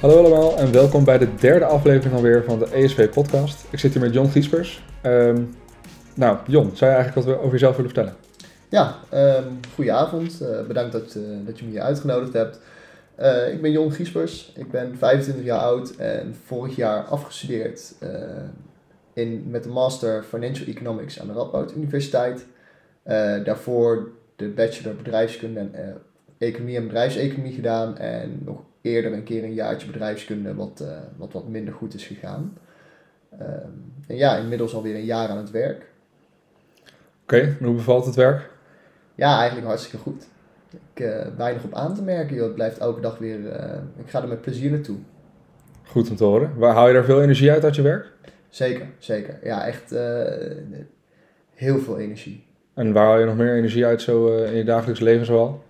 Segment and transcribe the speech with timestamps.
[0.00, 3.64] Hallo allemaal en welkom bij de derde aflevering alweer van de ESP podcast.
[3.70, 4.84] Ik zit hier met John Giespers.
[5.02, 5.42] Ehm,
[6.14, 8.16] nou, John, zou je eigenlijk wat over jezelf willen vertellen?
[8.68, 10.42] Ja, um, goedenavond.
[10.42, 12.60] Uh, bedankt dat, uh, dat je me hier uitgenodigd hebt.
[13.20, 17.94] Uh, ik ben Jon Giespers, ik ben 25 jaar oud en vorig jaar afgestudeerd
[19.12, 22.46] in, met de Master Financial Economics aan de Radboud Universiteit.
[23.44, 25.96] daarvoor de Bachelor Bedrijfskunde en
[26.38, 30.84] Economie en Bedrijfseconomie gedaan en nog eerder een keer een jaartje bedrijfskunde wat
[31.16, 32.58] wat, wat minder goed is gegaan.
[33.40, 35.86] Um, en ja, inmiddels alweer een jaar aan het werk.
[37.22, 38.50] Oké, okay, hoe bevalt het werk?
[39.14, 40.26] Ja, eigenlijk hartstikke goed.
[40.94, 42.44] Ik uh, weinig op aan te merken, joh.
[42.44, 43.38] Het blijft elke dag weer.
[43.38, 44.96] Uh, ik ga er met plezier naartoe.
[45.82, 46.52] Goed om te horen.
[46.56, 48.12] Waar haal je daar veel energie uit uit je werk?
[48.48, 49.38] Zeker, zeker.
[49.42, 50.00] Ja, echt uh,
[51.54, 52.46] heel veel energie.
[52.74, 55.64] En waar haal je nog meer energie uit zo in je dagelijks leven zoal?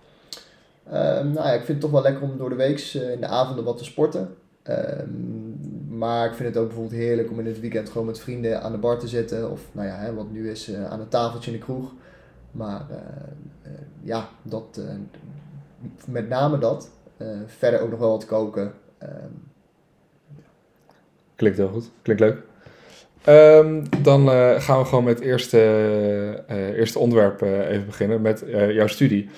[0.91, 3.27] Ehm, nou ja, ik vind het toch wel lekker om door de week in de
[3.27, 4.35] avonden wat te sporten.
[4.63, 8.61] Ehm, maar ik vind het ook bijvoorbeeld heerlijk om in het weekend gewoon met vrienden
[8.61, 9.51] aan de bar te zitten.
[9.51, 11.93] Of nou ja, hè, wat nu is aan een tafeltje in de kroeg.
[12.51, 13.71] Maar uh,
[14.03, 14.81] ja, dat,
[16.05, 16.89] met name dat.
[17.45, 18.73] verder ook nog wel wat koken.
[19.03, 19.45] Um,
[21.35, 22.41] Klinkt heel goed, klinkt leuk.
[24.01, 24.29] Dan
[24.61, 26.43] gaan we gewoon met het eerste,
[26.75, 29.29] eerste onderwerp even beginnen, met jouw studie.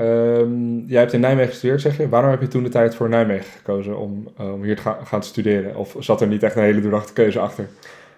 [0.00, 2.08] Um, jij hebt in Nijmegen gestudeerd, zeg je.
[2.08, 5.22] Waarom heb je toen de tijd voor Nijmegen gekozen om, om hier te gaan, gaan
[5.22, 5.76] studeren?
[5.76, 7.68] Of zat er niet echt een hele doordachte keuze achter?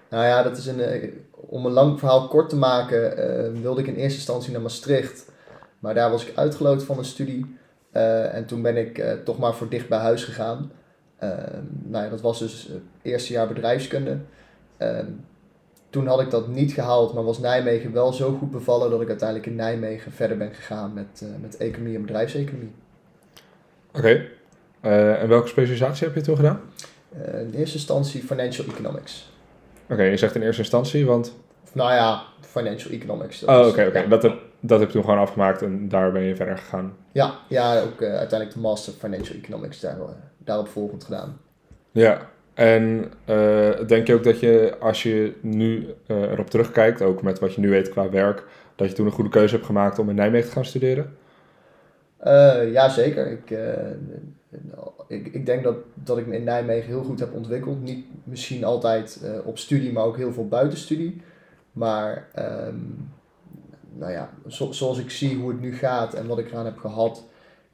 [0.08, 0.80] Nou ja, dat is een,
[1.30, 5.30] om een lang verhaal kort te maken, uh, wilde ik in eerste instantie naar Maastricht.
[5.78, 7.56] Maar daar was ik uitgeloot van een studie.
[7.92, 10.72] En toen ben ik toch maar voor dicht bij huis gegaan.
[11.18, 14.18] Ehm, nou ja, dat was dus het eerste jaar bedrijfskunde.
[15.92, 19.08] Toen had ik dat niet gehaald, maar was Nijmegen wel zo goed bevallen dat ik
[19.08, 22.72] uiteindelijk in Nijmegen verder ben gegaan met, met economie en bedrijfseconomie.
[23.94, 23.98] Oké.
[24.80, 25.18] Okay.
[25.20, 26.60] en welke specialisatie heb je toen gedaan?
[27.14, 29.30] in eerste instantie financial economics.
[29.88, 31.34] Oké, je zegt in eerste instantie, want...
[31.72, 33.44] Nou ja, financial economics.
[33.44, 34.08] Oh, oké, oké.
[34.08, 36.96] Dat, heb, dat heb je toen gewoon afgemaakt en daar ben je verder gegaan.
[37.12, 39.96] Ja, ja ook uiteindelijk de master financial economics daar,
[40.38, 41.40] daarop volgend gedaan.
[41.90, 47.38] Ja, en uh, denk je ook dat je, als je nu erop terugkijkt, ook met
[47.38, 48.44] wat je nu weet qua werk,
[48.76, 51.16] dat je toen een goede keuze hebt gemaakt om in Nijmegen te gaan studeren?
[52.72, 53.30] ja, zeker.
[53.30, 53.58] Ik,
[55.08, 57.82] ik, ik denk dat, dat ik me in Nijmegen heel goed heb ontwikkeld.
[57.82, 61.22] Niet misschien altijd op studie, maar ook heel veel buitenstudie.
[61.72, 62.28] Maar
[62.68, 63.10] um,
[63.92, 66.78] nou ja, zo, zoals ik zie hoe het nu gaat en wat ik eraan heb
[66.78, 67.24] gehad.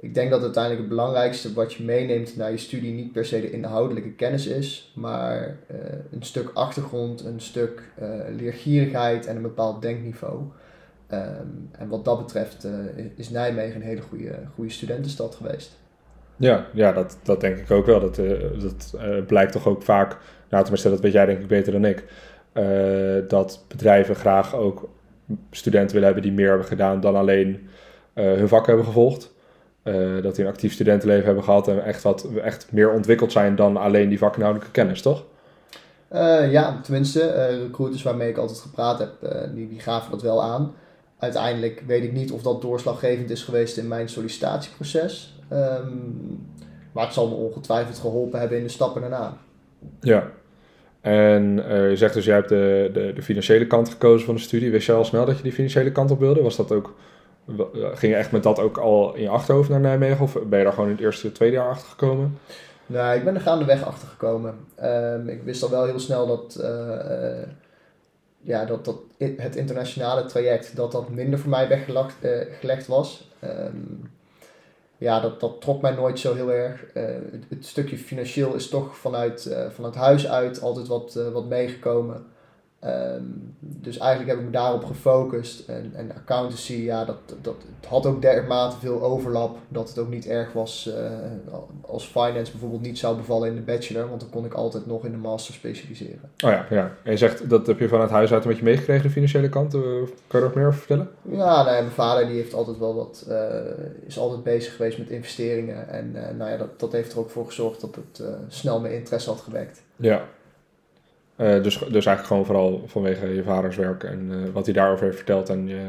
[0.00, 3.41] Ik denk dat uiteindelijk het belangrijkste wat je meeneemt naar je studie niet per se
[3.41, 5.76] de inhoudelijke kennis is, maar uh,
[6.10, 10.42] een stuk achtergrond, een stuk uh, leergierigheid en een bepaald denkniveau.
[11.12, 12.72] Um, en wat dat betreft uh,
[13.16, 15.78] is Nijmegen een hele goede, goede studentenstad geweest.
[16.37, 18.00] Ja, ja dat, dat denk ik ook wel.
[18.00, 18.16] Dat,
[18.60, 20.16] dat blijkt toch ook vaak,
[20.48, 22.04] nou tenminste dat weet jij denk ik beter dan ik,
[23.28, 24.88] dat bedrijven graag ook
[25.50, 27.69] studenten willen hebben die meer hebben gedaan dan alleen
[28.14, 29.37] hun vak hebben gevolgd.
[30.22, 33.76] Dat die een actief studentenleven hebben gehad en echt, wat, echt meer ontwikkeld zijn dan
[33.76, 35.25] alleen die vakinhoudelijke kennis, toch?
[36.50, 39.10] ja, tenminste, recruiters waarmee ik altijd gepraat heb,
[39.54, 40.75] die, die gaven dat wel aan.
[41.19, 45.38] Uiteindelijk weet ik niet of dat doorslaggevend is geweest in mijn sollicitatieproces.
[45.53, 46.47] Um,
[46.93, 49.37] maar het zal me ongetwijfeld geholpen hebben in de stappen daarna.
[50.00, 50.31] Ja,
[51.00, 51.55] en
[51.88, 54.70] je zegt dus, jij hebt de, de, de, financiële kant gekozen van de studie.
[54.70, 56.43] Wist je al snel dat je die financiële kant op wilde?
[56.43, 56.94] Was dat ook,
[57.94, 60.25] ging je echt met dat ook al in je achterhoofd naar Nijmegen?
[60.25, 62.38] Of ben je daar gewoon in het eerste, tweede jaar achter gekomen?
[62.86, 64.54] Nou, ik ben er gaandeweg achter gekomen.
[64.82, 67.42] Um, ik wist al wel heel snel dat, uh,
[68.41, 72.14] ja, dat, dat het internationale traject dat dat minder voor mij weggelegd
[72.60, 73.31] gelegd was.
[73.44, 74.10] Um,
[74.98, 76.84] ja, dat, dat trok mij nooit zo heel erg.
[77.48, 82.26] Het, stukje financieel is toch vanuit, vanuit huis uit altijd wat, wat meegekomen.
[82.84, 85.69] Um, dus eigenlijk heb ik me daarop gefocust.
[85.69, 90.08] En, en accountancy, ja, dat, dat, het had ook dermate veel overlap dat het ook
[90.08, 91.10] niet erg was uh,
[91.80, 95.04] als finance bijvoorbeeld niet zou bevallen in de bachelor, want dan kon ik altijd nog
[95.04, 96.30] in de master specialiseren.
[96.44, 96.92] Oh ja, ja.
[97.04, 99.74] En je zegt dat heb je vanuit huis uit een beetje meegekregen, de financiële kant.
[99.74, 99.90] Uh, kan
[100.26, 101.08] je er nog meer over vertellen?
[101.22, 103.36] Ja, nou mijn vader die heeft altijd wel wat, uh,
[104.06, 105.88] is altijd bezig geweest met investeringen.
[105.88, 109.31] En nou ja, dat, dat heeft er ook voor gezorgd dat het snel mijn interesse
[109.31, 109.82] had gewekt.
[109.96, 110.24] Ja,
[111.38, 115.05] uh, dus, dus eigenlijk gewoon vooral vanwege je vaders werk en uh, wat hij daarover
[115.05, 115.49] heeft verteld.
[115.49, 115.82] En je...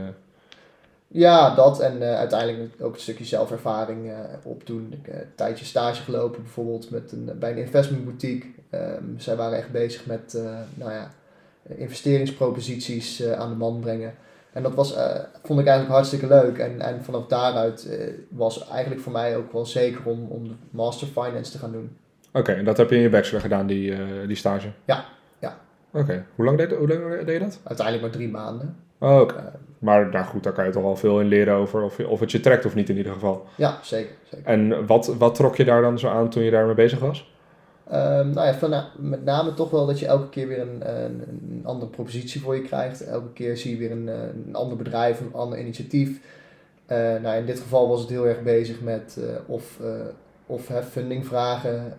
[1.08, 4.12] Ja, dat en uh, uiteindelijk ook een stukje zelfervaring
[4.44, 4.88] opdoen.
[4.92, 8.50] Ik heb een tijdje stage gelopen bijvoorbeeld met een, bij een investmentboutique.
[8.72, 10.38] Um, zij waren echt bezig met
[10.74, 11.12] nou ja,
[11.68, 14.14] investeringsproposities aan de man brengen.
[14.54, 14.96] En dat was,
[15.44, 16.58] vond ik eigenlijk hartstikke leuk.
[16.58, 17.90] En, en vanaf daaruit
[18.30, 21.98] was eigenlijk voor mij ook wel zeker om, om de Master Finance te gaan doen.
[22.34, 24.68] Oké, en dat heb je in je bachelor gedaan, die, eh, die stage?
[24.86, 25.06] Ja,
[25.92, 27.60] Oké, hoe, lang deed, hoe lang deed je dat?
[27.64, 28.76] Uiteindelijk maar drie maanden.
[28.98, 29.36] Oh, oké.
[29.36, 29.44] Eh,
[29.80, 32.32] Maar nou goed, daar kan je toch al veel in leren over of, of het
[32.32, 33.46] je trekt of niet in ieder geval.
[33.56, 34.16] ja, zeker.
[34.24, 34.46] zeker.
[34.46, 37.34] En wat, wat trok je daar dan zo aan toen je daarmee bezig was?
[37.90, 41.24] Ehm, nou ja, van, met name toch wel dat je elke keer weer een, een,
[41.50, 43.06] een andere propositie voor je krijgt.
[43.06, 44.16] Elke keer zie je weer een, eh,
[44.46, 46.20] een ander bedrijf, een ander initiatief.
[46.86, 49.80] Eh, nou, in dit geval was het heel erg bezig met eh, of,
[50.46, 51.94] of funding vragen,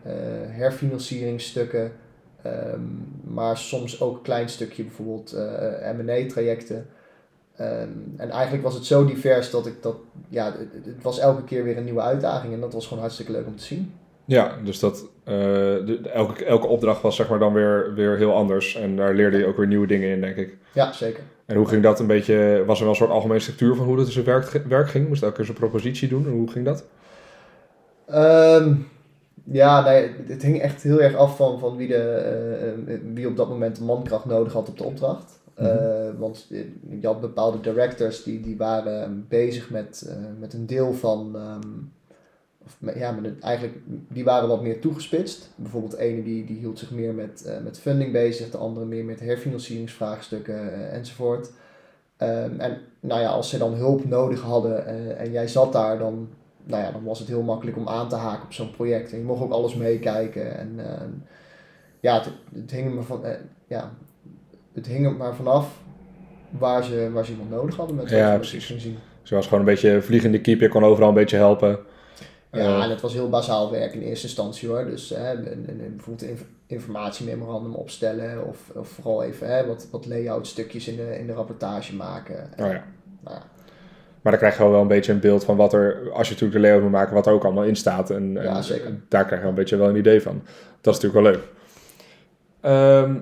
[0.49, 1.93] herfinancieringsstukken,
[2.43, 2.81] ehm,
[3.23, 6.87] maar soms ook een klein stukje bijvoorbeeld eh M&A-trajecten.
[7.57, 9.97] Ehm, en eigenlijk was het zo divers dat ik dat,
[10.29, 13.33] ja, het, het was elke keer weer een nieuwe uitdaging en dat was gewoon hartstikke
[13.33, 13.93] leuk om te zien.
[14.25, 18.35] Ja, dus dat, eh, de, elke, elke opdracht was zeg maar dan weer, weer heel
[18.35, 18.77] anders.
[18.77, 20.57] En daar leerde je ook weer nieuwe dingen in, denk ik.
[20.73, 21.23] Ja, zeker.
[21.47, 23.97] En hoe ging dat een beetje, was er wel een soort algemene structuur van hoe
[23.97, 25.09] dat zijn werk, werk ging?
[25.09, 26.25] Moest elke keer zo'n propositie doen?
[26.25, 26.85] En hoe ging dat?
[28.07, 28.75] Ehm,
[29.53, 33.29] ja, nee, het hing echt heel erg af van, van wie, de, eh, eh, wie
[33.29, 35.41] op dat moment de mankracht nodig had op de opdracht.
[35.57, 35.67] Mhm.
[35.69, 36.47] Eh, want
[37.01, 41.37] je had bepaalde directors die, die waren bezig met, met een deel van.
[41.37, 41.69] ehm,
[42.65, 45.51] of met, ja, met eigenlijk, die waren wat meer toegespitst.
[45.57, 49.05] Bijvoorbeeld de ene die, die hield zich meer met, met funding bezig, de andere meer
[49.05, 51.51] met herfinancieringsvraagstukken enzovoort.
[52.17, 54.87] Ehm, en nou ja, als ze dan hulp nodig hadden
[55.17, 56.29] en jij zat daar, dan,
[56.65, 59.13] nou ja, dan was het heel makkelijk om aan te haken op zo'n project.
[59.13, 60.59] En je mocht ook alles meekijken.
[60.59, 60.81] En
[62.01, 63.35] ja, het, het hing er maar van, eh,
[63.67, 63.93] ja,
[64.73, 65.79] het hing er maar vanaf
[66.51, 68.83] waar ze, waar ze iemand nodig hadden met Ja, ze precies.
[68.83, 68.99] zien.
[69.23, 71.79] Dus was gewoon een beetje vliegende keep, je kon overal een beetje helpen.
[72.53, 74.85] Ja, en het was heel bazaal werk in eerste instantie hoor.
[74.85, 79.67] Dus hè, een, een, een- bijvoorbeeld een inf- informatiememorandum opstellen of, of vooral even hè,
[79.67, 82.57] wat, wat layout stukjes in de, in de rapportage maken.
[82.57, 82.85] En, oh ja.
[83.21, 83.43] nou ja,
[84.23, 86.61] Maar dan krijg je wel een beetje een beeld van wat er, als je natuurlijk
[86.61, 88.11] de layout moet maken, wat er ook allemaal in staat.
[88.11, 88.91] En, en Ja, zeker.
[89.09, 90.43] daar krijg je wel een beetje wel een idee van.
[90.81, 91.43] Dat is natuurlijk wel leuk.
[92.61, 93.15] Ehm,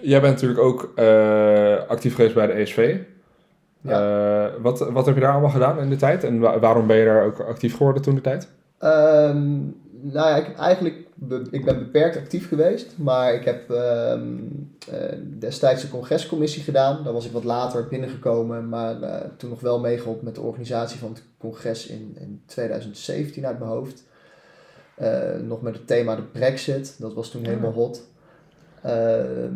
[0.00, 2.96] jij bent natuurlijk ook eh, actief geweest bij de ESV.
[3.84, 6.24] Eh, wat, wat heb je daar allemaal gedaan in de tijd?
[6.24, 8.48] En wa- waarom ben je daar ook actief geworden toen de tijd?
[8.78, 9.56] Ehm,
[10.12, 11.04] nou ja, ik heb eigenlijk
[11.50, 14.20] ik ben beperkt actief geweest, maar ik heb eh,
[15.38, 17.04] destijds de congrescommissie gedaan.
[17.04, 20.98] Daar was ik wat later binnengekomen, maar eh, toen nog wel meegeholpen met de organisatie
[20.98, 24.02] van het congres in, in 2017 uit mijn hoofd.
[24.94, 28.02] Eh, nog met het thema de Brexit, dat was toen helemaal hot.
[28.82, 29.52] Ehm,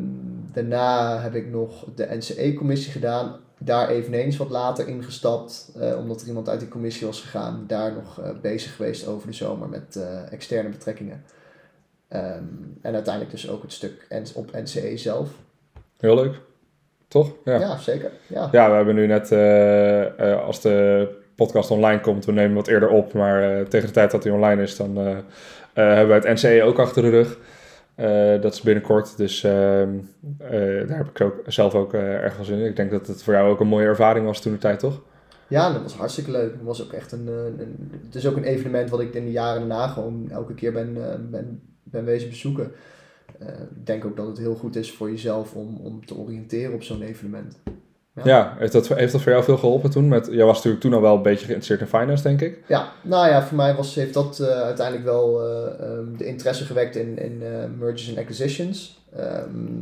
[0.52, 3.36] daarna heb ik nog de NCE-commissie gedaan.
[3.58, 7.64] Daar eveneens wat later ingestapt, eh, omdat er iemand uit die commissie was gegaan.
[7.66, 11.24] Daar nog eh, bezig geweest over de zomer met eh, externe betrekkingen.
[12.08, 12.44] Ehm,
[12.82, 15.28] en uiteindelijk dus ook het stuk op NCE zelf.
[15.98, 16.40] Heel leuk.
[17.08, 17.32] Toch?
[17.44, 17.58] Ja.
[17.58, 18.10] Ja, zeker.
[18.26, 18.48] Ja.
[18.52, 19.32] Ja, we hebben nu net,
[20.40, 24.24] als de podcast online komt, we nemen wat eerder op, maar tegen de tijd dat
[24.24, 24.96] hij online is, dan
[25.72, 27.38] hebben we het NCE ook achter de rug.
[27.98, 29.98] Eh, dat is binnenkort, dus ehm,
[30.38, 32.66] eh, daar heb ik ook, zelf ook erg veel zin in.
[32.66, 35.02] Ik denk dat het voor jou ook een mooie ervaring was toen de tijd, toch?
[35.48, 36.52] Ja, dat was hartstikke leuk.
[36.52, 39.24] Het was ook echt een, eh, een, het is ook een evenement wat ik in
[39.24, 40.92] de jaren daarna gewoon elke keer ben,
[41.30, 42.72] ben, ben wezen bezoeken.
[43.38, 46.82] Ik denk ook dat het heel goed is voor jezelf om, om te oriënteren op
[46.82, 47.58] zo'n evenement.
[48.24, 48.54] Ja, Ja.
[48.58, 50.08] heeft, dat, heeft dat voor jou veel geholpen toen?
[50.08, 52.62] Met, jij was natuurlijk toen al wel een beetje geïnteresseerd in finance, denk ik.
[52.66, 56.64] Ja, nou ja, voor mij was, heeft dat eh, uiteindelijk wel eh, ehm, de interesse
[56.64, 59.00] gewekt in, in eh, mergers en acquisitions.
[59.16, 59.80] Ehm,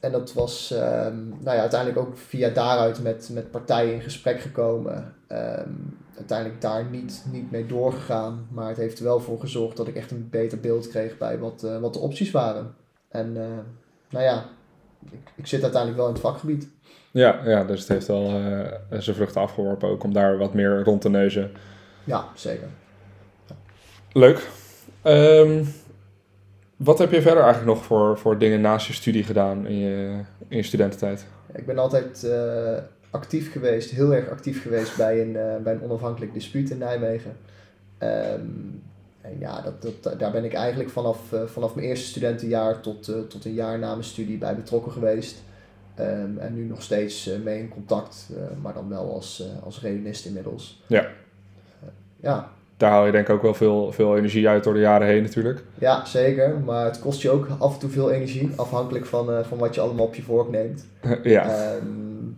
[0.00, 4.40] en dat was ehm, nou ja, uiteindelijk ook via daaruit met, met partijen in gesprek
[4.40, 5.14] gekomen.
[6.16, 9.96] Uiteindelijk daar niet, niet mee doorgegaan, maar het heeft er wel voor gezorgd dat ik
[9.96, 12.74] echt een beter beeld kreeg bij wat, wat de opties waren.
[13.08, 13.32] En
[14.10, 14.46] nou ja,
[15.34, 16.68] ik, zit uiteindelijk wel in het vakgebied.
[17.10, 20.82] Ja, ja dus het heeft wel eh, zijn vruchten afgeworpen ook om daar wat meer
[20.82, 21.50] rond te neuzen.
[22.04, 22.68] Ja, zeker.
[24.12, 24.48] Leuk.
[25.02, 25.64] Ehm,
[26.76, 30.20] wat heb je verder eigenlijk nog voor, voor dingen naast je studie gedaan in je,
[30.48, 31.26] in je studententijd?
[31.52, 32.78] Ik ben altijd eh,
[33.10, 37.36] actief geweest, heel erg actief geweest bij een, eh, bij een onafhankelijk dispuut in Nijmegen.
[37.98, 38.40] Ehm,
[39.20, 43.08] en ja, dat, dat, daar ben ik eigenlijk vanaf, eh, vanaf mijn eerste studentenjaar tot,
[43.08, 45.42] eh, tot een jaar na mijn studie bij betrokken geweest.
[45.94, 48.28] Ehm, en nu nog steeds eh, mee in contact,
[48.62, 50.82] maar dan wel als, als reunist inmiddels.
[50.86, 51.06] Ja.
[52.16, 55.06] Ja, Daar haal je denk ik ook wel veel, veel energie uit door de jaren
[55.06, 55.62] heen natuurlijk.
[55.78, 56.60] ja, zeker.
[56.60, 59.80] Maar het kost je ook af en toe veel energie, afhankelijk van, van wat je
[59.80, 60.86] allemaal op je vork neemt.
[61.22, 61.44] ja.
[61.44, 62.28] Ehm,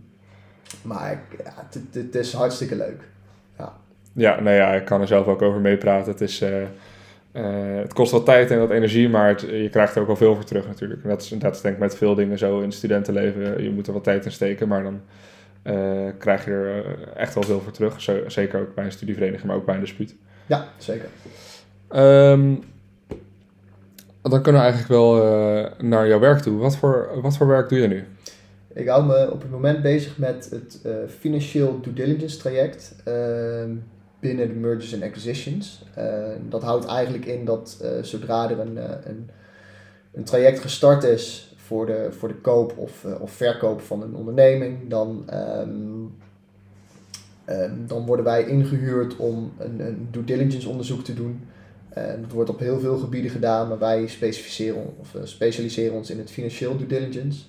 [0.81, 3.11] maar ja, het is hartstikke leuk.
[4.13, 6.11] Ja, nou ja, ik kan er zelf ook over meepraten.
[6.11, 9.95] Het, is, eh, eh, het kost wat tijd en wat energie, maar het- je krijgt
[9.95, 11.03] er ook wel veel voor terug natuurlijk.
[11.03, 13.63] En dat is, dat is denk ik met veel dingen zo in het studentenleven.
[13.63, 15.01] Je moet er wat tijd in steken, maar dan
[15.63, 18.01] eh, krijg je er echt wel veel voor terug.
[18.01, 20.15] Zo, zeker ook bij een studievereniging, maar ook bij een dispuut.
[20.45, 21.07] Ja, zeker.
[21.89, 22.53] Ehm,
[24.21, 25.15] dan kunnen we eigenlijk wel
[25.79, 26.57] naar jouw werk toe.
[26.57, 28.03] Wat voor, wat voor werk doe je nu?
[28.73, 33.69] Ik hou me op het moment bezig met het uh, financieel due diligence traject ehm,
[34.23, 35.83] binnen de mergers en acquisitions.
[36.49, 38.77] dat houdt eigenlijk in dat zodra er een,
[39.09, 39.29] een,
[40.13, 44.89] een traject gestart is voor de, voor de koop of, of verkoop van een onderneming,
[44.89, 46.05] dan ehm,
[47.45, 51.41] Ehm, dan worden wij ingehuurd om een, een due diligence onderzoek te doen.
[51.89, 56.17] En dat wordt op heel veel gebieden gedaan, maar wij specificeren, of, specialiseren ons in
[56.17, 57.43] het financieel due diligence.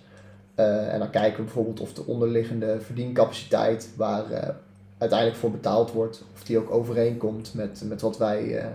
[0.55, 4.57] En dan kijken we bijvoorbeeld of de onderliggende verdiencapaciteit waar
[4.99, 8.73] uiteindelijk voor betaald wordt, of die ook overeenkomt met, met wat wij,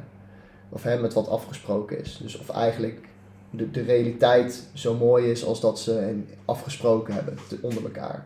[0.69, 2.19] of hè, met wat afgesproken is.
[2.21, 3.07] Dus of eigenlijk
[3.49, 8.25] de, de realiteit zo mooi is als dat ze afgesproken hebben onder elkaar.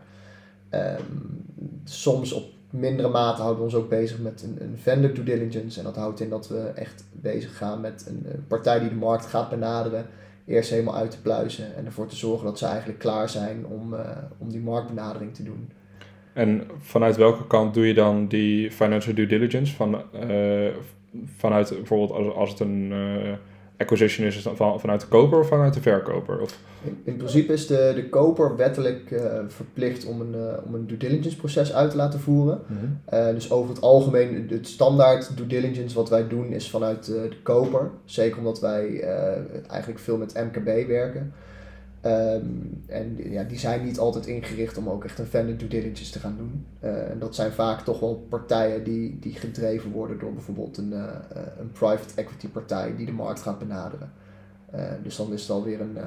[0.70, 1.44] Um,
[1.84, 5.78] soms op mindere mate houden we ons ook bezig met een, een vendor due diligence.
[5.78, 9.26] En dat houdt in dat we echt bezig gaan met een, partij die de markt
[9.26, 10.06] gaat benaderen.
[10.46, 13.94] Eerst helemaal uit te pluizen en ervoor te zorgen dat ze eigenlijk klaar zijn om,
[13.94, 14.00] uh,
[14.38, 15.70] om die marktbenadering te doen.
[16.34, 19.74] En vanuit welke kant doe je dan die financial due diligence?
[19.74, 20.68] Van, uh,
[21.36, 23.32] vanuit bijvoorbeeld als, als het een uh,
[23.76, 26.40] acquisition is, is van, vanuit de koper of vanuit de verkoper?
[26.40, 26.58] Of?
[26.84, 30.34] In, in principe is de, de koper wettelijk uh, verplicht om een,
[30.66, 32.60] om een due diligence proces uit te laten voeren.
[32.66, 33.18] Mm -hmm.
[33.18, 37.36] uh, dus over het algemeen, het standaard due diligence wat wij doen is vanuit de
[37.42, 37.90] koper.
[38.04, 39.00] Zeker omdat wij
[39.68, 41.32] eigenlijk veel met MKB werken.
[42.06, 46.12] Um, en ja, die zijn niet altijd ingericht om ook echt een vendor due diligence
[46.12, 46.66] te gaan doen.
[46.80, 50.92] en dat zijn vaak toch wel partijen die, die gedreven worden door bijvoorbeeld een,
[51.58, 54.12] een private equity partij die de markt gaat benaderen.
[55.02, 55.98] dus dan is het alweer een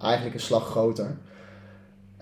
[0.00, 1.16] eigenlijk een slag groter.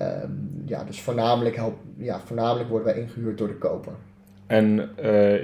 [0.01, 3.93] Um, ja, dus voornamelijk, help, ja, voornamelijk worden wij ingehuurd door de koper.
[4.47, 4.75] En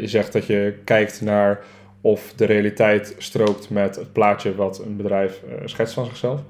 [0.00, 1.60] je zegt dat je kijkt naar
[2.00, 6.42] of de realiteit strookt met het plaatje wat een bedrijf schetst van zichzelf.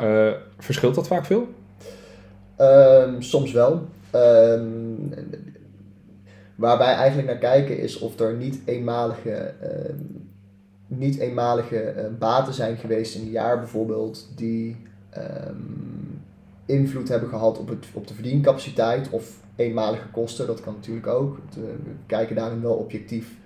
[0.00, 1.48] Uh, verschilt dat vaak veel?
[2.60, 3.86] Um, soms wel.
[4.14, 5.14] Um,
[6.54, 9.54] waar wij eigenlijk naar kijken is of er niet eenmalige,
[10.86, 14.76] niet eenmalige baten zijn geweest in een jaar bijvoorbeeld die
[16.66, 20.46] invloed hebben gehad op, het, op de verdiencapaciteit of eenmalige kosten.
[20.46, 21.38] Dat kan natuurlijk ook.
[21.54, 21.74] we
[22.06, 23.40] kijken daarin wel objectief.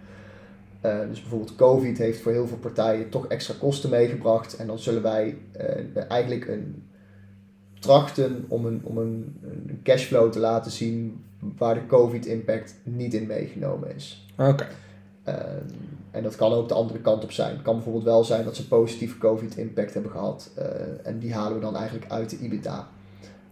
[0.87, 4.57] Uh, dus bijvoorbeeld COVID heeft voor heel veel partijen toch extra kosten meegebracht.
[4.57, 6.89] En dan zullen wij uh, eigenlijk een,
[7.81, 11.25] trachten om, een, om een, een cashflow te laten zien
[11.57, 14.27] waar de COVID-impact niet in meegenomen is.
[14.39, 14.51] Oké.
[14.51, 14.69] Okay.
[15.29, 15.67] Um,
[16.11, 17.53] en dat kan ook de andere kant op zijn.
[17.53, 20.51] Het kan bijvoorbeeld wel zijn dat ze positieve COVID-impact hebben gehad.
[20.59, 20.65] Uh,
[21.03, 22.89] en die halen we dan eigenlijk uit de EBITDA.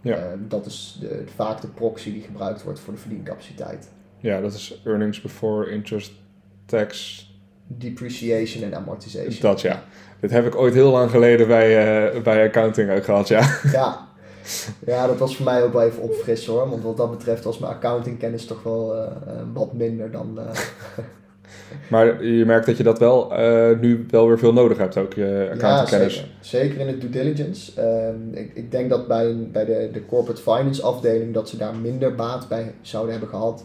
[0.00, 0.17] Ja.
[0.17, 3.91] Uh, dat is de, vaak de proxy die gebruikt wordt voor de verdiencapaciteit.
[4.19, 6.12] Ja, dat is earnings before interest,
[6.66, 7.23] tax...
[7.66, 9.40] Depreciation en amortization.
[9.40, 9.83] Dat ja.
[10.21, 11.68] Dit heb ik ooit heel lang geleden bij,
[12.14, 13.59] uh, bij accounting ook gehad, ja.
[13.73, 14.09] Ja.
[14.87, 16.71] Ja, dat was voor mij ook wel even opfrissen hoor.
[16.71, 19.12] Want wat dat betreft was mijn accountingkennis toch wel
[19.52, 20.38] wat minder dan...
[21.90, 23.33] Maar je merkt dat je dat wel
[23.80, 26.14] nu wel weer veel nodig hebt, ook je accountantkennis.
[26.14, 26.37] Ja, zeker.
[26.40, 27.83] zeker in het due diligence.
[27.83, 31.75] Um, ik, ik denk dat bij, bij de, de corporate finance afdeling dat ze daar
[31.75, 33.64] minder baat bij zouden hebben gehad.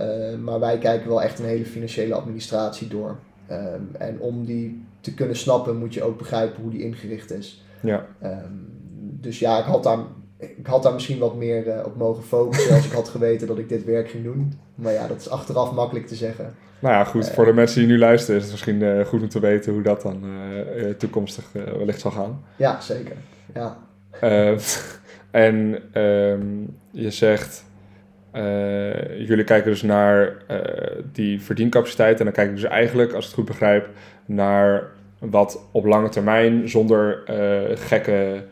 [0.00, 3.16] Uh, maar wij kijken wel echt een hele financiële administratie door.
[3.50, 7.64] Um, en om die te kunnen snappen moet je ook begrijpen hoe die ingericht is.
[7.80, 8.06] Ja.
[8.22, 8.72] Um,
[9.20, 9.98] dus ja, ik had daar
[10.38, 13.58] ik had daar misschien wat meer uh, op mogen focussen als ik had geweten dat
[13.58, 14.58] ik dit werk ging doen.
[14.74, 16.54] Maar ja, dat is achteraf makkelijk te zeggen.
[16.78, 17.30] Nou ja, goed.
[17.30, 20.02] voor de mensen die nu luisteren is het misschien goed om te weten hoe dat
[20.02, 20.22] dan
[20.98, 22.44] toekomstig wellicht zal gaan.
[22.56, 23.16] Ja, zeker.
[23.54, 23.76] Ja.
[25.30, 27.64] en um, je zegt,
[29.18, 30.36] jullie kijken dus naar
[31.12, 33.88] die verdiencapaciteit en dan kijken dus eigenlijk, als ik het goed begrijp,
[34.26, 37.22] naar wat op lange termijn zonder
[37.74, 38.42] gekke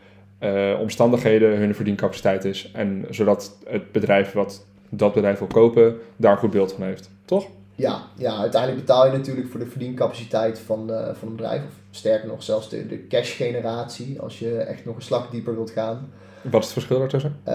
[0.43, 2.71] uh, omstandigheden hun verdiencapaciteit is.
[2.73, 7.09] En zodat het bedrijf wat dat bedrijf wil kopen, daar een goed beeld van heeft.
[7.25, 7.47] Toch?
[7.75, 11.61] Ja, ja uiteindelijk betaal je natuurlijk voor de verdiencapaciteit van, uh, van een bedrijf.
[11.61, 15.55] Of sterker nog, zelfs de, de cash generatie, als je echt nog een slag dieper
[15.55, 16.11] wilt gaan.
[16.41, 17.35] Wat is het verschil daartussen?
[17.47, 17.53] Uh,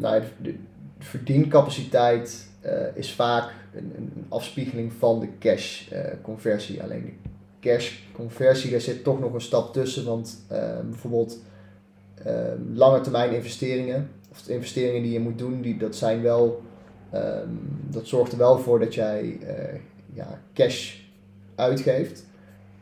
[0.00, 0.54] nou, de, de,
[1.04, 5.88] verdiencapaciteit uh, is vaak een, een, afspiegeling van de cash
[6.22, 6.82] conversie.
[6.82, 7.28] Alleen de
[7.60, 10.04] cash conversie, daar zit toch nog een stap tussen.
[10.04, 10.38] Want
[10.90, 11.38] bijvoorbeeld
[12.26, 16.62] um, lange termijn investeringen, of de investeringen die je moet doen, die, dat zijn wel,
[17.14, 19.80] um, dat zorgt er wel voor dat jij uh,
[20.14, 20.96] ja, cash
[21.54, 22.24] uitgeeft.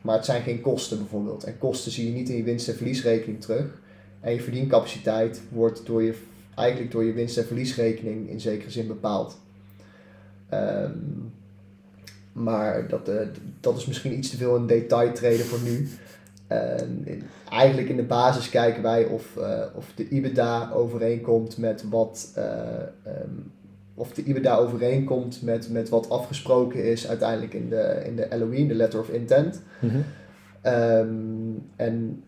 [0.01, 1.45] Maar het zijn geen kosten bijvoorbeeld.
[1.45, 3.81] En kosten zie je niet in je winst- en verliesrekening terug.
[4.21, 6.15] En je verdiencapaciteit wordt door je,
[6.61, 9.39] eigenlijk door je winst- en verliesrekening in zekere zin bepaald.
[10.53, 11.33] Um,
[12.33, 13.27] maar dat, eh,
[13.61, 15.89] dat is misschien iets te veel een detail treden voor nu.
[17.05, 22.33] In- eigenlijk in de basis kijken wij of, eh, of de IBEDA overeenkomt met wat,
[22.35, 22.45] eh,
[23.03, 23.35] ehm,
[23.95, 28.69] of de IBEDA overeenkomt met, met wat afgesproken is uiteindelijk in de, in de in
[28.69, 29.63] de Letter of Intent.
[29.81, 30.01] Mhm.
[30.61, 31.09] Ehm,
[31.77, 32.23] en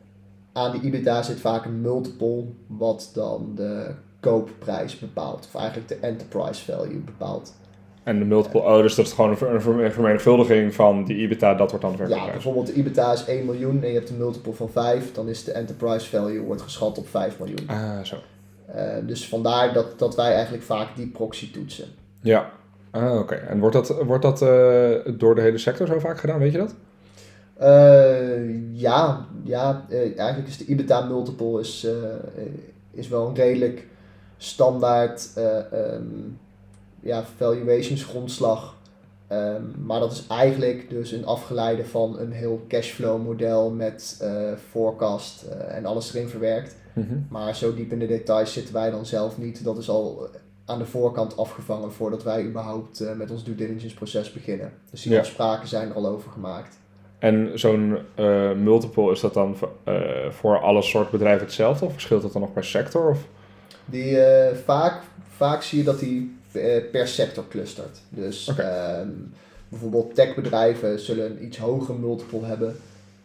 [0.53, 3.91] aan die EBITDA zit vaak een multiple, wat dan de
[4.23, 5.49] koopprijs bepaalt.
[5.53, 7.55] Of eigenlijk de enterprise value bepaalt.
[8.03, 11.05] En de multiple, oh, dus dat is gewoon een ver- een ver- een vermenigvuldiging van
[11.05, 13.95] die EBITDA, dat wordt dan de Ja, bijvoorbeeld de EBITDA is 1 miljoen en je
[13.95, 17.69] hebt een multiple van 5, dan is de enterprise value wordt geschat op 5 miljoen.
[17.69, 18.17] Ah, zo.
[18.67, 21.89] Eh, dus vandaar dat, dat wij eigenlijk vaak die proxy toetsen.
[22.21, 22.51] Ja.
[22.91, 23.35] Ah, oké.
[23.35, 26.59] En wordt dat, wordt dat eh, door de hele sector zo vaak gedaan, weet je
[26.59, 26.75] dat?
[27.57, 29.85] Eh, ja, ja
[30.17, 31.87] eigenlijk is de EBITDA multiple is,
[32.91, 33.87] is wel een redelijk
[34.43, 36.05] standaard eh, ehm,
[37.01, 38.75] ja, valuations grondslag.
[39.27, 44.53] Ehm, maar dat is eigenlijk dus een afgeleide van een heel cashflow model met eh,
[44.71, 46.77] forecast eh, en alles erin verwerkt.
[46.93, 47.15] Mhm.
[47.29, 49.65] Maar zo diep in de details zitten wij dan zelf niet.
[49.65, 50.29] Dat is al
[50.65, 54.73] aan de voorkant afgevangen voordat wij überhaupt met ons due diligence proces beginnen.
[54.91, 55.19] Dus die Ja.
[55.19, 56.79] afspraken zijn er al over gemaakt.
[57.19, 57.99] En zo'n
[58.63, 59.57] multiple, is dat dan
[60.31, 61.85] voor alle soort bedrijven hetzelfde?
[61.85, 63.11] Of verschilt dat dan nog per sector?
[63.11, 63.27] Of?
[63.87, 67.99] Die, eh, vaak, vaak zie je dat die eh, per sector clustert.
[68.09, 69.09] Dus ehm,
[69.69, 72.77] bijvoorbeeld techbedrijven zullen een iets hogere multiple hebben.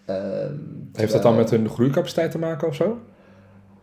[0.05, 0.53] Ehm,
[0.93, 2.99] Heeft dat dan terwijl- met hun groeicapaciteit te maken of zo?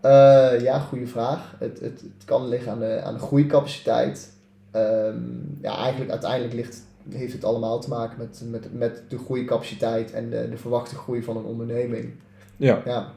[0.01, 1.55] Eh, ja, goede vraag.
[1.59, 4.33] Het, het, het kan liggen aan de, aan de groeicapaciteit.
[4.71, 5.17] Ehm,
[5.61, 10.31] ja, eigenlijk uiteindelijk ligt, heeft het allemaal te maken met, met, met de groeicapaciteit en
[10.31, 12.13] de, de verwachte groei van een onderneming.
[12.57, 12.83] Ja.
[12.85, 13.13] Ja,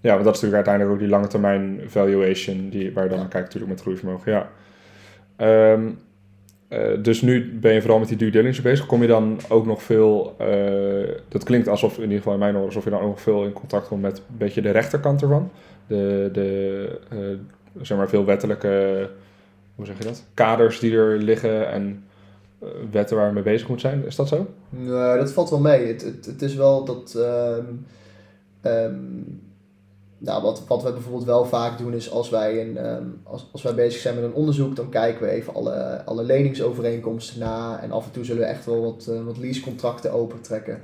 [0.00, 3.18] Ja, want dat is natuurlijk uiteindelijk ook die lange termijn valuation die, waar je dan
[3.18, 4.32] naar kijkt natuurlijk met groeivermogen.
[4.32, 4.50] Ja.
[5.36, 5.88] Ehm,
[6.68, 8.86] eh, dus nu ben je vooral met die due diligence bezig.
[8.86, 12.54] Kom je dan ook nog veel, eh, dat klinkt alsof, in ieder geval in mijn
[12.54, 15.22] oren, alsof je dan ook nog veel in contact komt met een beetje de rechterkant
[15.22, 15.50] ervan.
[15.86, 17.18] De, de eh,
[17.82, 19.08] zeg maar veel wettelijke,
[19.74, 20.24] hoe zeg je dat?
[20.34, 22.04] Kaders die er liggen en
[22.90, 24.06] wetten waar je mee bezig moet zijn.
[24.06, 24.46] Is dat zo?
[24.68, 25.86] Nee, dat valt wel mee.
[25.86, 27.14] Het, het, het is wel dat.
[27.14, 27.64] ehm,
[28.60, 28.94] ehm,
[30.26, 33.62] nou, wat, wat we bijvoorbeeld wel vaak doen is als wij, een, ehm, als, als
[33.62, 37.80] wij bezig zijn met een onderzoek, dan kijken we even alle, alle leningsovereenkomsten na.
[37.82, 40.80] En af en toe zullen we echt wel wat, eh, wat leasecontracten opentrekken.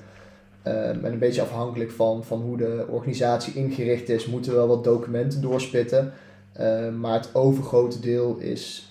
[0.62, 4.66] Ehm, en een beetje afhankelijk van, van hoe de organisatie ingericht is, moeten we wel
[4.68, 6.12] wat documenten doorspitten.
[6.52, 8.88] Ehm, maar het overgrote deel is,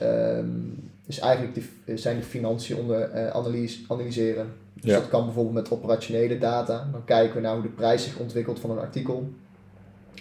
[1.06, 4.48] is eigenlijk de, zijn de financiën onder eh, analyse, analyseren.
[4.74, 4.98] Dus Ja.
[5.00, 6.88] dat kan bijvoorbeeld met operationele data.
[6.92, 9.30] Dan kijken we naar hoe de prijs zich ontwikkelt van een artikel.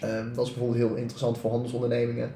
[0.00, 2.32] Ehm, dat is bijvoorbeeld heel interessant voor handelsondernemingen.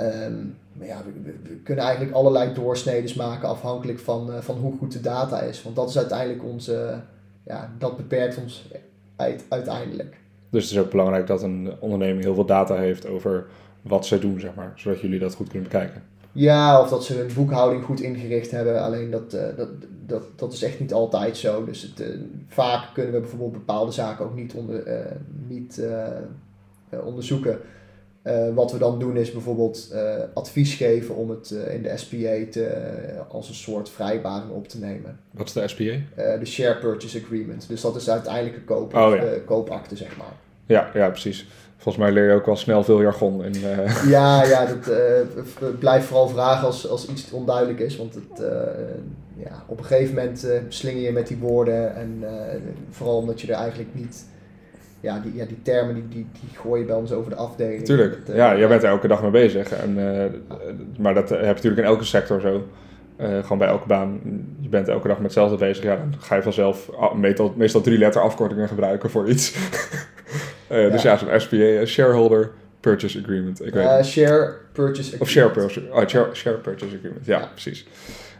[0.00, 0.34] Ehm,
[0.72, 5.00] maar ja, we, kunnen eigenlijk allerlei doorsneden maken afhankelijk van, eh, van hoe goed de
[5.00, 5.62] data is.
[5.62, 7.00] Want dat is uiteindelijk onze,
[7.46, 8.70] ja, dat beperkt ons
[9.16, 10.16] uit, uiteindelijk.
[10.50, 13.46] Dus het is ook belangrijk dat een onderneming heel veel data heeft over
[13.82, 14.72] wat ze doen, zeg maar.
[14.74, 16.02] Zodat jullie dat goed kunnen bekijken.
[16.32, 18.82] Ja, of dat ze hun boekhouding goed ingericht hebben.
[18.82, 19.68] Alleen dat, eh, dat,
[20.06, 21.64] dat, dat is echt niet altijd zo.
[21.64, 22.08] Dus het, eh,
[22.48, 25.06] vaak kunnen we bijvoorbeeld bepaalde zaken ook niet, onder,
[25.48, 25.82] niet
[27.04, 27.58] onderzoeken.
[28.22, 31.96] Eh, wat we dan doen is bijvoorbeeld eh, advies geven om het eh, in de
[31.96, 35.18] SPA te, eh, als een soort vrijbaring op te nemen.
[35.30, 35.82] Wat is de SPA?
[35.84, 37.68] Eh, de Share Purchase Agreement.
[37.68, 39.22] Dus dat is uiteindelijk een koop, Oh, ja.
[39.22, 40.32] eh, koopakte, zeg maar.
[40.66, 41.48] Ja, ja, precies.
[41.76, 43.44] Volgens mij leer je ook wel snel veel jargon.
[43.44, 44.98] In, eh, Ja, ja dat eh,
[45.44, 47.96] v- blijf vooral vragen als, als iets onduidelijk is.
[47.96, 48.50] Want het, eh,
[49.36, 51.94] ja, op een gegeven moment eh, slinger je met die woorden.
[51.94, 52.56] En eh,
[52.90, 54.24] vooral omdat je er eigenlijk niet...
[55.00, 57.84] Ja, die, ja, die termen die, die, die gooi je bij ons over de afdeling.
[57.84, 58.16] Tuurlijk.
[58.28, 59.72] Eh, Ja, jij bent er elke dag mee bezig.
[59.72, 60.24] En, eh,
[60.98, 62.66] maar dat heb je natuurlijk in elke sector zo.
[63.16, 64.20] Eh, gewoon bij elke baan.
[64.60, 65.84] Je bent elke dag met hetzelfde bezig.
[65.84, 69.54] Ja, dan ga je vanzelf meestal, meestal drie letter afkortingen gebruiken voor iets.
[70.68, 71.16] Eh, Dus Ja.
[71.16, 73.66] zo'n SPA, eh, Shareholder Purchase Agreement.
[73.66, 74.06] Ik weet eh, het.
[74.06, 75.20] Share Purchase Agreement.
[75.22, 77.26] Of Share Purchase, oh, share, share purchase Agreement.
[77.26, 77.46] Ja, Ja.
[77.46, 77.86] precies.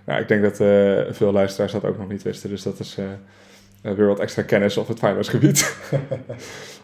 [0.04, 2.50] Nou, ik denk dat eh, veel luisteraars dat ook nog niet wisten.
[2.50, 2.96] Dus dat is
[3.82, 5.58] eh, weer wat extra kennis op het finance gebied.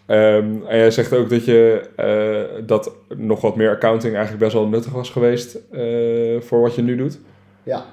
[0.06, 4.54] Ehm, en jij zegt ook dat je eh, dat nog wat meer accounting eigenlijk best
[4.54, 7.18] wel nuttig was geweest eh, voor wat je nu doet.
[7.62, 7.84] Ja.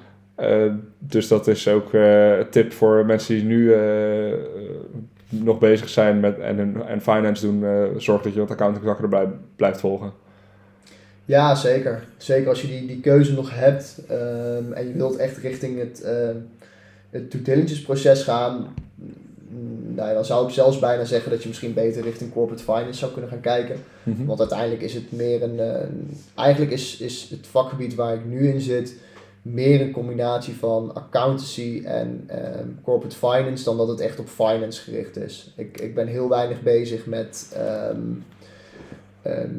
[0.98, 3.74] Dus dat is ook een tip voor mensen die nu
[5.28, 7.64] nog bezig zijn met en, en finance doen.
[7.96, 10.12] zorg dat je wat accounting zaken erbij blijft volgen.
[11.24, 12.04] Ja, zeker.
[12.16, 16.02] Zeker als je die, die keuze nog hebt ehm, en je wilt echt richting het,
[16.02, 16.36] ehm,
[17.14, 18.74] het due diligence proces gaan.
[19.94, 22.98] Nou ja, dan zou ik zelfs bijna zeggen dat je misschien beter richting corporate finance
[22.98, 23.76] zou kunnen gaan kijken.
[24.02, 24.24] Mhm.
[24.24, 25.60] Want uiteindelijk is het meer een.
[25.60, 25.88] eh,
[26.34, 28.94] eigenlijk is, is het vakgebied waar ik nu in zit
[29.42, 34.82] meer een combinatie van accountancy en ehm, corporate finance dan dat het echt op finance
[34.82, 35.52] gericht is.
[35.56, 37.96] Ik, ik ben heel weinig bezig met, ehm, eh,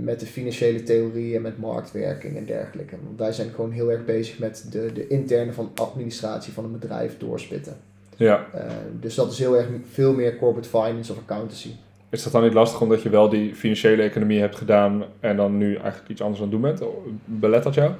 [0.01, 2.95] met de financiële theorie en met marktwerking en dergelijke.
[3.03, 6.79] Want wij zijn gewoon heel erg bezig met de, de interne van administratie van een
[6.79, 7.77] bedrijf doorspitten.
[8.15, 8.45] Ja.
[8.55, 8.61] Uh,
[8.99, 11.69] dus dat is heel erg veel meer corporate finance of accountancy.
[12.09, 15.57] Is dat dan niet lastig omdat je wel die financiële economie hebt gedaan en dan
[15.57, 16.83] nu eigenlijk iets anders aan het doen bent?
[17.25, 17.91] Belet dat jou?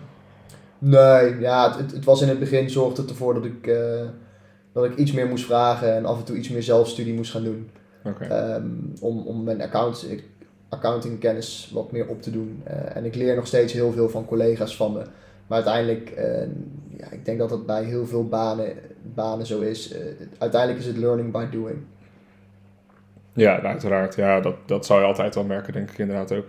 [0.78, 4.01] Nee, ja, het, het was in het begin zorgde het ervoor dat ik, uh,
[4.71, 7.43] dat ik iets meer moest vragen en af en toe iets meer zelfstudie moest gaan
[7.43, 7.69] doen.
[8.04, 8.56] Okay.
[8.56, 10.06] Um, om, om mijn accounts,
[10.69, 12.63] accountingkennis wat meer op te doen.
[12.67, 15.04] Uh, en ik leer nog steeds heel veel van collega's van me.
[15.47, 16.41] Maar uiteindelijk, uh,
[16.97, 19.95] ja, ik denk dat dat bij heel veel banen, banen zo is.
[20.38, 21.78] uiteindelijk is het learning by doing.
[23.34, 24.15] Ja, uiteraard.
[24.15, 26.45] Ja, dat, dat zou je altijd wel merken, denk ik inderdaad ook.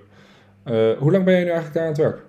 [0.99, 2.25] hoe lang ben je nu eigenlijk daar aan het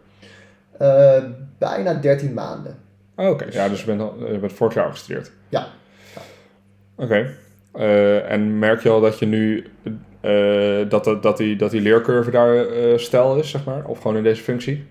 [0.78, 1.36] werk?
[1.58, 2.78] Bijna 13 maanden.
[3.16, 5.32] Oh, Oké, ja, dus je bent, al, je bent vorig jaar gestudeerd.
[5.50, 5.68] Ja.
[6.16, 6.22] ja.
[6.96, 7.36] Oké.
[7.72, 8.20] Okay.
[8.20, 9.68] En merk je al dat je nu
[10.90, 12.66] dat, dat, dat, die, dat die leercurve daar
[13.00, 13.86] stijl is, zeg maar?
[13.86, 14.86] Of gewoon in deze functie?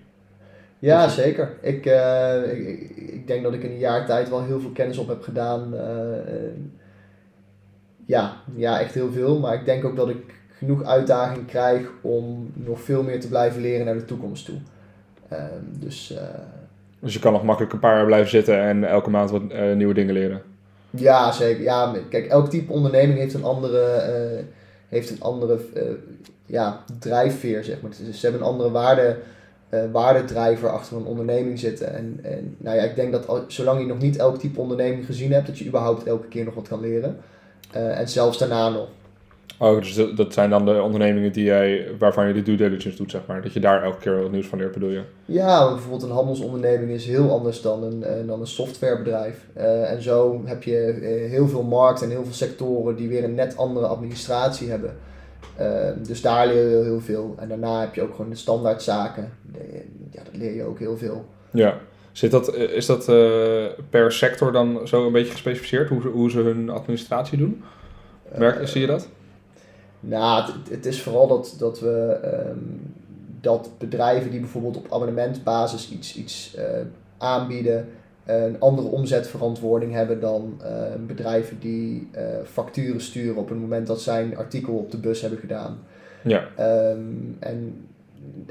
[0.79, 1.15] Ja, dus...
[1.15, 1.49] zeker.
[1.61, 5.07] Ik, ik, ik, denk dat ik in een jaar tijd wel heel veel kennis op
[5.07, 5.73] heb gedaan.
[8.05, 9.39] ja, ja, echt heel veel.
[9.39, 13.61] Maar ik denk ook dat ik genoeg uitdaging krijg om nog veel meer te blijven
[13.61, 14.57] leren naar de toekomst toe.
[15.29, 16.19] Ehm, dus, uh,
[16.99, 19.73] dus je kan nog makkelijk een paar jaar blijven zitten en elke maand wat uh,
[19.73, 20.41] nieuwe dingen leren.
[20.89, 21.63] Ja, zeker.
[21.63, 23.79] Ja, kijk, elk type onderneming heeft een andere,
[24.87, 25.59] heeft een andere
[26.45, 27.91] ja, drijfveer, zeg maar.
[28.05, 29.17] Dus ze hebben een andere waarde,
[29.91, 31.93] waardedrijver achter een onderneming zitten.
[31.95, 35.05] En, en nou ja, ik denk dat al, zolang je nog niet elk type onderneming
[35.05, 37.17] gezien hebt, dat je überhaupt elke keer nog wat kan leren.
[37.71, 38.87] en zelfs daarna nog.
[39.59, 43.11] Oh, dus dat, zijn dan de ondernemingen die jij, waarvan je de due diligence doet,
[43.11, 43.41] zeg maar.
[43.41, 45.01] Dat je daar elke keer wat nieuws van leert, bedoel je?
[45.25, 49.45] Ja, bijvoorbeeld een handelsonderneming is heel anders dan een, eh, dan een softwarebedrijf.
[49.57, 53.23] Uh, en zo heb je uh, heel veel markten en heel veel sectoren die weer
[53.23, 54.97] een net andere administratie hebben.
[55.59, 55.67] Uh,
[56.07, 57.35] dus daar leer je heel veel.
[57.39, 59.31] En daarna heb je ook gewoon de standaardzaken.
[60.11, 61.25] Ja, dat leer je ook heel veel.
[61.51, 61.77] Ja.
[62.11, 63.05] Zit dat, is dat
[63.89, 67.63] per sector dan zo een beetje gespecificeerd, hoe ze, hoe ze hun administratie doen?
[68.37, 69.09] Merk, zie je dat?
[70.07, 72.93] Nou, het, het, is vooral dat, dat we um,
[73.41, 76.63] dat bedrijven die bijvoorbeeld op abonnementbasis iets, iets uh,
[77.17, 77.87] aanbieden,
[78.25, 80.67] een andere omzetverantwoording hebben dan uh,
[81.07, 85.21] bedrijven die uh, facturen sturen op het moment dat zij een artikel op de bus
[85.21, 85.79] hebben gedaan.
[86.23, 86.47] Ja.
[86.91, 87.87] Um, en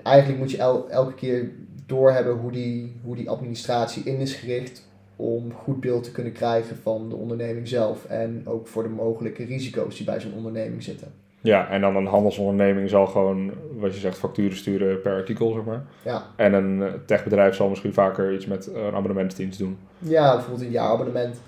[0.02, 1.50] eigenlijk moet je el, elke keer
[1.86, 4.82] doorhebben hoe die, hoe die administratie in is gericht
[5.16, 9.44] om goed beeld te kunnen krijgen van de onderneming zelf en ook voor de mogelijke
[9.44, 11.12] risico's die bij zo'n onderneming zitten.
[11.46, 15.64] Ja, en dan een handelsonderneming zal gewoon, wat je zegt, facturen sturen per artikel, zeg
[15.64, 15.82] maar.
[16.02, 16.22] Ja.
[16.36, 19.78] En een eh, techbedrijf zal misschien vaker iets met een abonnementsdienst doen.
[19.98, 21.40] Ja, bijvoorbeeld een jaarabonnement.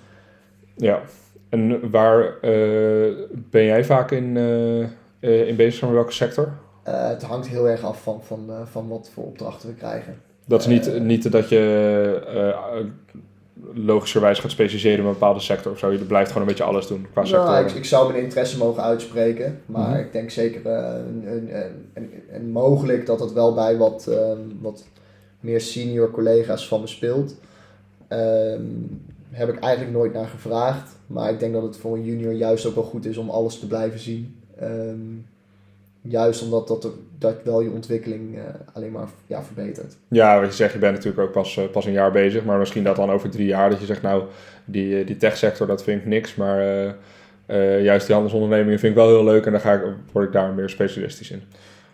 [0.76, 1.00] Ja.
[1.48, 4.36] En waar uh, ben jij vaak in,
[5.20, 6.52] uh, in bezig, van welke sector?
[6.82, 10.20] het hangt heel erg af van, van, van wat voor opdrachten we krijgen.
[10.46, 12.94] Dat is niet, niet dat je
[13.74, 15.92] logischerwijs gaat specialiseren in een bepaalde sector of zo.
[15.92, 17.44] Je blijft gewoon een beetje alles doen qua sector.
[17.44, 20.00] Nou, ik, ik, zou mijn interesse mogen uitspreken, maar mm-hmm.
[20.00, 20.94] ik denk zeker uh,
[22.32, 24.86] en, mogelijk dat het wel bij wat, um, wat
[25.40, 27.34] meer senior collega's van me speelt.
[28.08, 32.32] Um, heb ik eigenlijk nooit naar gevraagd, maar ik denk dat het voor een junior
[32.32, 34.36] juist ook wel goed is om alles te blijven zien.
[34.62, 35.26] Um,
[36.08, 38.42] Juist omdat dat, dat wel je ontwikkeling uh,
[38.72, 39.96] alleen maar ja, verbetert.
[40.08, 42.44] Ja, wat je zegt, je bent natuurlijk ook pas, uh, pas een jaar bezig.
[42.44, 44.22] Maar misschien dat dan over drie jaar dat je zegt, nou,
[44.64, 46.34] die, die techsector dat vind ik niks.
[46.34, 46.94] Maar
[47.82, 49.46] juist die handelsondernemingen vind ik wel heel leuk.
[49.46, 51.42] En dan ga ik, word ik daar meer specialistisch in.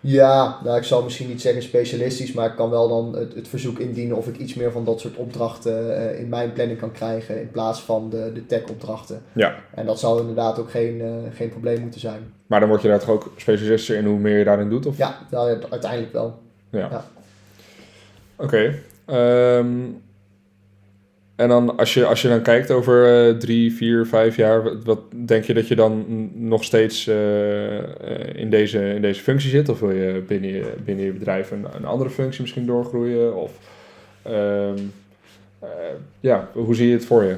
[0.07, 3.49] Ja, nou ik zal misschien niet zeggen specialistisch, maar ik kan wel dan het, het
[3.49, 6.93] verzoek indienen of ik iets meer van dat soort opdrachten uh, in mijn planning kan
[6.93, 9.23] krijgen in plaats van de, de tech-opdrachten.
[9.33, 9.55] Ja.
[9.75, 12.33] En dat zou inderdaad ook geen, uh, geen probleem moeten zijn.
[12.47, 14.87] Maar dan word je daar toch ook specialistischer in hoe meer je daarin doet?
[14.87, 14.97] Of?
[14.97, 16.39] Ja, nou, uiteindelijk wel.
[16.71, 16.89] Ja.
[16.91, 17.05] ja.
[18.37, 18.75] Oké.
[19.07, 19.59] Okay.
[19.59, 20.03] Um,
[21.37, 24.99] en dan als je, als je dan kijkt over uh, drie, vier, vijf jaar, wat,
[25.27, 26.05] denk je dat je dan
[26.49, 29.69] nog steeds uh, in, deze, in deze functie zit?
[29.69, 33.37] Of wil je binnen je, binnen je bedrijf een, een andere functie misschien doorgroeien?
[33.37, 33.53] Of
[36.21, 37.37] ja, hoe zie je het voor je?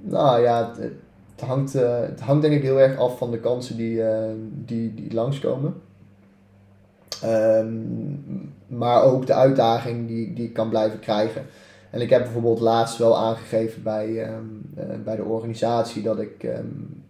[0.00, 0.90] Nou ja, het,
[1.36, 4.02] het hangt, het hangt denk ik heel erg af van de kansen die,
[4.64, 5.74] die, die langskomen.
[7.24, 11.42] Um, maar ook de uitdaging die, die ik kan blijven krijgen.
[11.90, 16.42] En ik heb bijvoorbeeld laatst wel aangegeven bij, um, uh, bij de organisatie dat ik
[16.42, 17.04] um,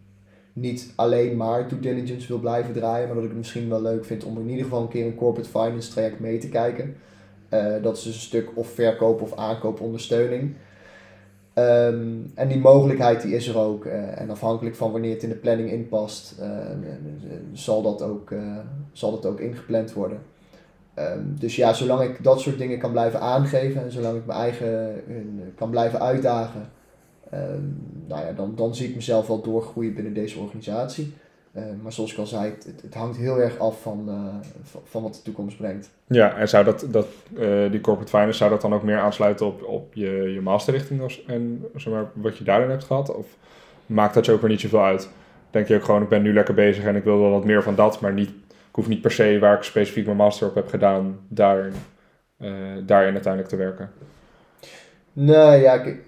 [0.52, 4.04] niet alleen maar due diligence wil blijven draaien, maar dat ik het misschien wel leuk
[4.04, 6.96] vind om in ieder geval een keer een corporate finance traject mee te kijken.
[7.54, 10.54] Uh, dat is dus een stuk of verkoop of aankoopondersteuning.
[11.54, 13.84] Ehm, en die mogelijkheid die is er ook.
[13.84, 16.48] eh, en afhankelijk van wanneer het in de planning inpast, eh,
[17.52, 18.58] zal, dat ook, eh,
[18.92, 20.18] zal dat ook ingepland worden.
[20.94, 24.38] Ehm, dus ja, zolang ik dat soort dingen kan blijven aangeven en zolang ik mijn
[24.38, 25.14] eigen eh,
[25.56, 26.70] kan blijven uitdagen,
[27.30, 27.62] ehm,
[28.06, 31.12] nou ja, dan, dan zie ik mezelf wel doorgroeien binnen deze organisatie.
[31.52, 34.80] Eh, maar zoals ik al zei, het, het hangt heel erg af van, eh, van,
[34.84, 35.90] van wat de toekomst brengt.
[36.06, 37.06] Ja, en zou dat, dat
[37.38, 41.02] eh, die corporate finance, zou dat dan ook meer aansluiten op, op je, je masterrichting
[41.02, 41.64] als, en
[42.14, 43.14] wat je daarin hebt gehad?
[43.14, 43.26] Of
[43.86, 45.08] maakt dat je ook weer niet zoveel uit?
[45.50, 47.62] Denk je ook gewoon, ik ben nu lekker bezig en ik wil wel wat meer
[47.62, 48.30] van dat, maar niet,
[48.80, 51.72] hoef niet per se waar ik specifiek mijn master op heb gedaan, daarin,
[52.36, 52.50] eh,
[52.86, 53.90] daarin uiteindelijk te werken?
[55.12, 56.00] Nee, ja, kijk,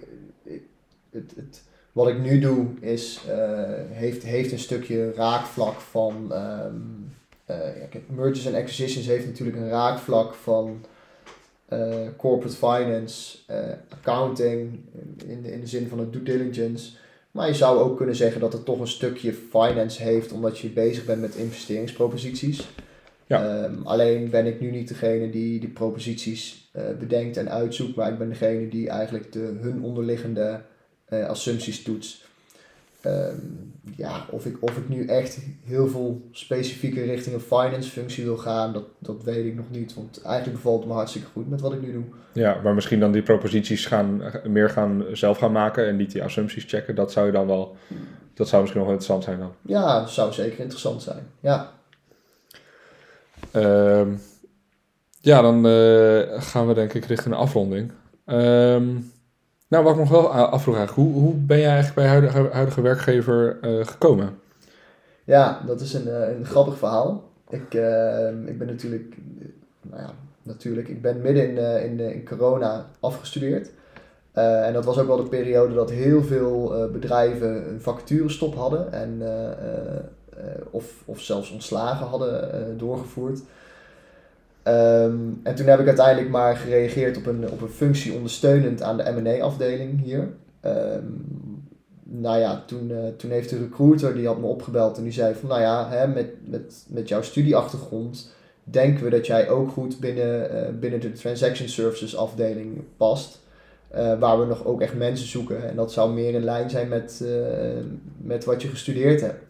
[1.11, 3.37] het, het, wat ik nu doe is, eh,
[3.89, 6.75] heeft, heeft een stukje raakvlak van, ehm,
[7.45, 10.85] eh, ja, mergers en acquisitions heeft natuurlijk een raakvlak van
[12.17, 13.37] corporate finance,
[13.89, 14.79] accounting,
[15.25, 16.91] in de, in de zin van het due diligence.
[17.33, 20.69] Maar je zou ook kunnen zeggen dat het toch een stukje finance heeft, omdat je
[20.69, 22.67] bezig bent met investeringsproposities.
[23.27, 23.63] Ja.
[23.63, 28.11] Ehm, alleen ben ik nu niet degene die die proposities eh, bedenkt en uitzoekt, maar
[28.11, 30.61] ik ben degene die eigenlijk de, hun onderliggende
[31.05, 32.22] eh, assumpties toetst.
[33.03, 33.35] Ehm,
[33.95, 38.37] ja, of ik, of ik nu echt heel veel specifieke richting een finance functie wil
[38.37, 39.93] gaan, dat, dat weet ik nog niet.
[39.93, 42.03] Want eigenlijk bevalt het me hartstikke goed met wat ik nu doe.
[42.33, 46.23] Ja, maar misschien dan die proposities gaan, meer gaan zelf gaan maken en niet die
[46.23, 47.75] assumpties checken, dat zou je dan wel,
[48.33, 49.53] dat zou misschien nog wel interessant zijn dan.
[49.61, 51.27] Ja, dat zou zeker interessant zijn.
[51.39, 51.71] Ja,
[53.53, 54.13] Ehm,
[55.19, 57.91] ja, dan eh, gaan we denk ik richting een afronding.
[58.25, 58.87] Ehm,
[59.73, 63.57] nou, wat ik nog wel afvroeg hoe, hoe ben jij eigenlijk bij huidige, huidige werkgever
[63.61, 64.39] eh, gekomen?
[65.23, 67.23] ja dat is een, eh, een grappig verhaal.
[67.49, 69.45] Ik, ehm, ik ben natuurlijk, eh,
[69.81, 73.71] nou ja, natuurlijk, ik ben midden in, eh, in, eh, in corona afgestudeerd.
[74.31, 78.55] Eh, en dat was ook wel de periode dat heel veel eh, bedrijven een vacaturestop
[78.55, 79.95] hadden en, eh, eh,
[80.29, 83.41] eh, of, of zelfs ontslagen hadden eh, doorgevoerd.
[84.63, 88.97] Ehm, en toen heb ik uiteindelijk maar gereageerd op een, op een functie ondersteunend aan
[88.97, 90.33] de M&A-afdeling hier.
[90.61, 91.05] Ehm,
[92.03, 95.33] nou ja, toen, eh, toen heeft de recruiter, die had me opgebeld en die zei
[95.35, 98.31] van, nou ja, hè, met, met, met jouw studieachtergrond
[98.63, 103.41] denken we dat jij ook goed binnen, eh, binnen de transaction services afdeling past.
[103.87, 105.69] Eh, waar we nog ook echt mensen zoeken.
[105.69, 107.23] En dat zou meer in lijn zijn met,
[108.17, 109.43] met wat je gestudeerd hebt.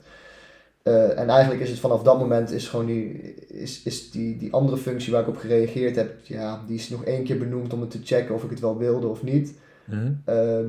[1.17, 4.77] En eigenlijk is het vanaf dat moment is gewoon die, is, is die, die andere
[4.77, 7.91] functie waar ik op gereageerd heb, ja, die is nog één keer benoemd om het
[7.91, 9.53] te checken of ik het wel wilde of niet.
[10.25, 10.65] Ehm,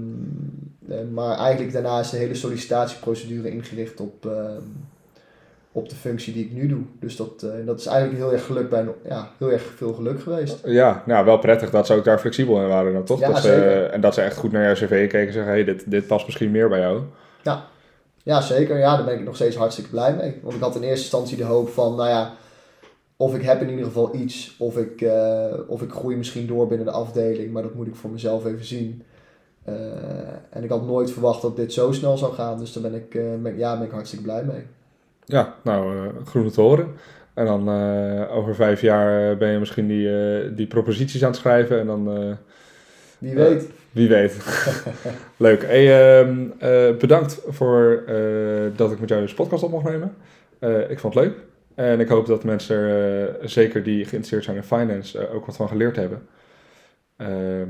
[0.89, 4.63] eh, maar eigenlijk daarna is de hele sollicitatieprocedure ingericht op, ehm,
[5.73, 6.83] op de functie die ik nu doe.
[7.01, 10.23] Dus dat, eh, dat is eigenlijk heel erg geluk bij, ja, heel erg veel geluk
[10.23, 10.61] geweest.
[10.65, 13.21] Ja, nou wel prettig dat ze ook daar flexibel in waren dan toch?
[13.21, 13.91] Ja, dat ze, zeker.
[13.91, 16.27] en dat ze echt goed naar jouw cv keken en zeggen, hey, dit, dit past
[16.27, 17.03] misschien meer bij jou.
[18.25, 18.79] Ja, zeker.
[18.79, 20.41] Ja, daar ben ik nog steeds hartstikke blij mee.
[20.43, 22.33] Want ik had in eerste instantie de hoop van, nou ja,
[23.17, 26.67] of ik heb in ieder geval iets, of ik, eh, of ik groei misschien door
[26.67, 29.03] binnen de afdeling, maar dat moet ik voor mezelf even zien.
[29.65, 29.75] Eh,
[30.51, 33.15] en ik had nooit verwacht dat dit zo snel zou gaan, dus daar ben ik,
[33.15, 34.63] eh, ben, ja, ben ik hartstikke blij mee.
[35.25, 36.89] Ja, nou, groen te horen.
[37.35, 37.69] En dan
[38.29, 40.09] over vijf jaar ben je misschien die,
[40.55, 42.37] die proposities aan het schrijven en dan...
[43.19, 43.69] Wie weet.
[43.93, 44.37] Wie weet.
[45.37, 45.63] Leuk.
[45.63, 48.03] Hey, ehm, eh, bedankt voor
[48.77, 50.15] dat ik met jou deze podcast op mocht nemen.
[50.89, 51.37] Ik vond het leuk.
[51.75, 55.47] En ik hoop dat mensen er, eh, zeker die geïnteresseerd zijn in finance, eh, ook
[55.47, 56.27] wat van geleerd hebben.
[57.17, 57.69] Ehm,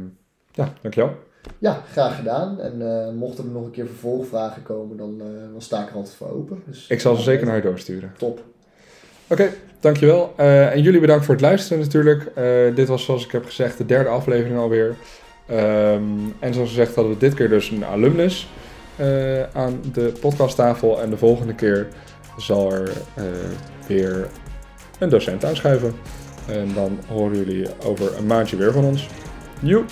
[0.52, 1.16] ja, dankjewel.
[1.58, 2.60] Ja, graag gedaan.
[2.60, 5.18] En eh, mochten er nog een keer vervolgvragen komen, dan,
[5.52, 6.62] dan sta ik er altijd voor open.
[6.66, 8.12] Dus, Ik zal ze zeker naar je doorsturen.
[8.18, 8.42] Top.
[9.28, 9.48] Oké,
[9.80, 10.32] dankjewel.
[10.36, 12.30] En jullie bedankt voor het luisteren natuurlijk.
[12.76, 14.94] Dit was zoals ik heb gezegd de derde aflevering alweer.
[15.46, 16.02] Ehm,
[16.38, 18.48] en zoals gezegd hadden we dit keer dus een alumnus
[19.52, 21.00] aan de podcasttafel.
[21.00, 21.88] En de volgende keer
[22.36, 23.24] zal er eh,
[23.86, 24.28] weer
[24.98, 25.94] een docent aanschuiven.
[26.46, 29.08] En dan horen jullie over een maandje weer van ons.
[29.60, 29.90] Joep!